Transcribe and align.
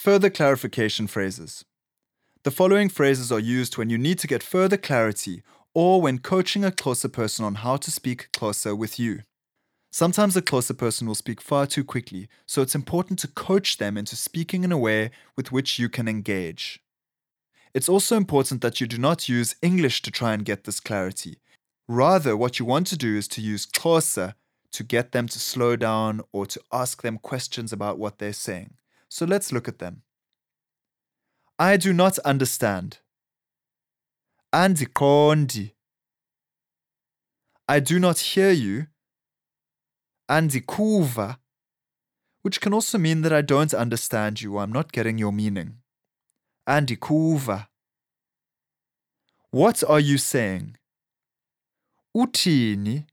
Further 0.00 0.30
clarification 0.30 1.06
phrases. 1.08 1.66
The 2.42 2.50
following 2.50 2.88
phrases 2.88 3.30
are 3.30 3.38
used 3.38 3.76
when 3.76 3.90
you 3.90 3.98
need 3.98 4.18
to 4.20 4.26
get 4.26 4.42
further 4.42 4.78
clarity 4.78 5.42
or 5.74 6.00
when 6.00 6.20
coaching 6.20 6.64
a 6.64 6.70
Xhosa 6.70 7.12
person 7.12 7.44
on 7.44 7.56
how 7.56 7.76
to 7.76 7.90
speak 7.90 8.30
Xhosa 8.32 8.74
with 8.74 8.98
you. 8.98 9.24
Sometimes 9.92 10.34
a 10.34 10.40
Xhosa 10.40 10.74
person 10.74 11.06
will 11.06 11.14
speak 11.14 11.42
far 11.42 11.66
too 11.66 11.84
quickly, 11.84 12.30
so 12.46 12.62
it's 12.62 12.74
important 12.74 13.18
to 13.18 13.28
coach 13.28 13.76
them 13.76 13.98
into 13.98 14.16
speaking 14.16 14.64
in 14.64 14.72
a 14.72 14.78
way 14.78 15.10
with 15.36 15.52
which 15.52 15.78
you 15.78 15.90
can 15.90 16.08
engage. 16.08 16.80
It's 17.74 17.90
also 17.90 18.16
important 18.16 18.62
that 18.62 18.80
you 18.80 18.86
do 18.86 18.96
not 18.96 19.28
use 19.28 19.54
English 19.60 20.00
to 20.00 20.10
try 20.10 20.32
and 20.32 20.46
get 20.46 20.64
this 20.64 20.80
clarity. 20.80 21.40
Rather, 21.88 22.38
what 22.38 22.58
you 22.58 22.64
want 22.64 22.86
to 22.86 22.96
do 22.96 23.18
is 23.18 23.28
to 23.28 23.42
use 23.42 23.66
Xhosa 23.66 24.32
to 24.72 24.82
get 24.82 25.12
them 25.12 25.28
to 25.28 25.38
slow 25.38 25.76
down 25.76 26.22
or 26.32 26.46
to 26.46 26.58
ask 26.72 27.02
them 27.02 27.18
questions 27.18 27.70
about 27.70 27.98
what 27.98 28.16
they're 28.16 28.32
saying. 28.32 28.78
So 29.10 29.26
let's 29.26 29.52
look 29.52 29.66
at 29.68 29.80
them. 29.80 30.02
I 31.58 31.76
do 31.76 31.92
not 31.92 32.18
understand. 32.20 32.98
Andiqondi. 34.54 35.72
I 37.68 37.80
do 37.80 37.98
not 37.98 38.18
hear 38.20 38.50
you. 38.50 38.86
Andikuva. 40.30 41.38
Which 42.42 42.60
can 42.60 42.72
also 42.72 42.98
mean 42.98 43.22
that 43.22 43.32
I 43.32 43.42
don't 43.42 43.74
understand 43.74 44.40
you 44.40 44.58
I'm 44.58 44.72
not 44.72 44.92
getting 44.92 45.18
your 45.18 45.32
meaning. 45.32 45.78
Andikuva. 46.68 47.66
What 49.50 49.82
are 49.84 50.00
you 50.00 50.18
saying? 50.18 50.76
Uthini. 52.16 53.06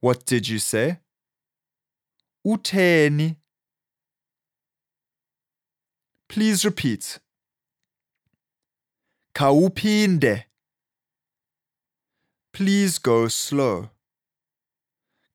What 0.00 0.26
did 0.26 0.48
you 0.48 0.58
say? 0.58 0.98
Utheni. 2.44 3.36
Please 6.30 6.64
repeat. 6.64 7.18
Khawuphinde. 9.34 10.44
Please 12.52 12.98
go 12.98 13.26
slow. 13.26 13.90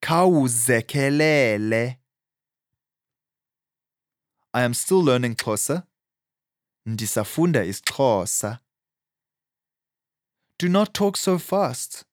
Khawuzekelele. 0.02 1.97
I 4.53 4.61
am 4.61 4.73
still 4.73 5.03
learning 5.03 5.35
Xhosa. 5.35 5.83
Ndisafunda 6.87 7.65
isiXhosa. 7.65 8.59
Do 10.57 10.69
not 10.69 10.93
talk 10.93 11.17
so 11.17 11.37
fast. 11.37 12.05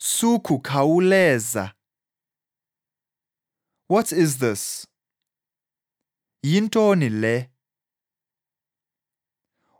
Sukukhawuleza. 0.00 1.74
What 3.86 4.10
is 4.12 4.38
this? 4.38 4.88
Yintoni 6.44 7.08
le? 7.08 7.50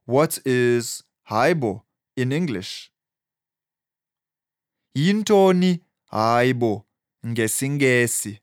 What 0.05 0.39
is 0.47 1.03
Hayibo 1.29 1.83
in 2.17 2.31
English? 2.31 2.93
Yintoni 4.97 5.81
Hayibo 6.13 6.85
ngesingesi? 7.27 8.39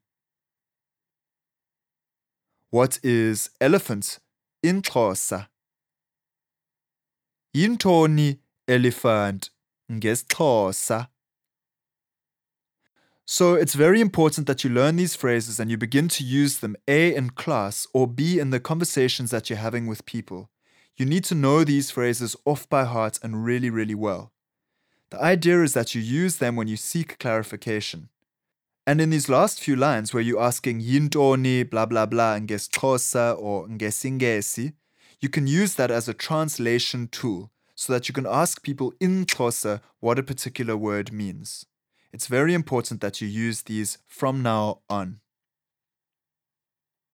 What 2.71 2.99
is 3.03 3.51
elephant 3.61 4.19
in 4.61 4.81
Xhosa? 4.81 5.47
Yintoni 7.55 8.39
elephant 8.67 9.49
ngesixhosa? 9.89 11.07
So 13.31 13.53
it's 13.53 13.75
very 13.75 14.01
important 14.01 14.47
that 14.47 14.63
you 14.63 14.71
learn 14.71 14.95
these 14.95 15.15
phrases 15.15 15.59
and 15.59 15.69
you 15.69 15.77
begin 15.77 16.07
to 16.07 16.23
use 16.23 16.57
them 16.57 16.75
A 16.87 17.13
in 17.13 17.29
class 17.29 17.85
or 17.93 18.07
B 18.07 18.39
in 18.39 18.49
the 18.49 18.59
conversations 18.59 19.29
that 19.29 19.51
you're 19.51 19.59
having 19.59 19.85
with 19.85 20.07
people. 20.07 20.49
You 20.97 21.05
need 21.05 21.25
to 21.25 21.35
know 21.35 21.63
these 21.63 21.91
phrases 21.91 22.35
off 22.43 22.67
by 22.67 22.85
heart 22.85 23.19
and 23.21 23.45
really, 23.45 23.69
really 23.69 23.93
well. 23.93 24.31
The 25.11 25.21
idea 25.21 25.61
is 25.61 25.75
that 25.75 25.93
you 25.93 26.01
use 26.01 26.37
them 26.37 26.55
when 26.55 26.67
you 26.67 26.75
seek 26.75 27.19
clarification. 27.19 28.09
And 28.87 28.99
in 28.99 29.11
these 29.11 29.29
last 29.29 29.59
few 29.59 29.75
lines 29.75 30.11
where 30.11 30.23
you're 30.23 30.41
asking 30.41 30.81
yintoni, 30.81 31.69
blah 31.69 31.85
blah 31.85 32.07
blah, 32.07 32.39
ngesixhosa 32.39 33.37
or 33.37 33.67
ngesingesi, 33.67 34.73
you 35.21 35.29
can 35.29 35.45
use 35.45 35.75
that 35.75 35.91
as 35.91 36.09
a 36.09 36.15
translation 36.15 37.07
tool 37.07 37.51
so 37.75 37.93
that 37.93 38.09
you 38.09 38.13
can 38.13 38.25
ask 38.25 38.63
people 38.63 38.91
in 38.99 39.27
Xhosa 39.27 39.81
what 39.99 40.17
a 40.17 40.23
particular 40.23 40.75
word 40.75 41.13
means. 41.13 41.67
It's 42.11 42.27
very 42.27 42.53
important 42.53 43.01
that 43.01 43.21
you 43.21 43.27
use 43.27 43.63
these 43.63 43.99
from 44.07 44.41
now 44.41 44.81
on. 44.89 45.19